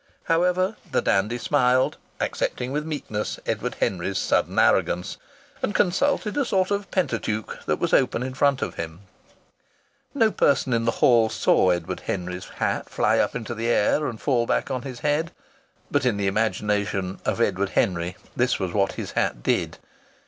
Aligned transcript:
However, 0.23 0.77
the 0.91 1.03
dandy 1.03 1.37
smiled, 1.37 1.97
accepting 2.19 2.71
with 2.71 2.87
meekness 2.87 3.39
Edward 3.45 3.75
Henry's 3.75 4.17
sudden 4.17 4.57
arrogance, 4.57 5.17
and 5.61 5.75
consulted 5.75 6.35
a 6.37 6.43
sort 6.43 6.71
of 6.71 6.89
pentateuch 6.89 7.59
that 7.67 7.77
was 7.77 7.93
open 7.93 8.23
in 8.23 8.33
front 8.33 8.63
of 8.63 8.77
him. 8.77 9.01
No 10.15 10.31
person 10.31 10.73
in 10.73 10.85
the 10.85 10.89
hall 11.05 11.29
saw 11.29 11.69
Edward 11.69 11.99
Henry's 11.99 12.45
hat 12.55 12.89
fly 12.89 13.19
up 13.19 13.35
into 13.35 13.53
the 13.53 13.67
air 13.67 14.07
and 14.07 14.19
fall 14.19 14.47
back 14.47 14.71
on 14.71 14.81
his 14.81 15.01
head. 15.01 15.29
But 15.91 16.03
in 16.03 16.17
the 16.17 16.25
imagination 16.25 17.19
of 17.23 17.39
Edward 17.39 17.69
Henry 17.69 18.17
this 18.35 18.57
was 18.57 18.73
what 18.73 18.93
his 18.93 19.11
hat 19.11 19.43
did. 19.43 19.77